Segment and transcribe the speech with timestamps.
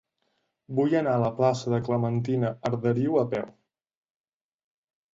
[0.79, 3.57] Vull anar a la plaça de Clementina Arderiu a peu.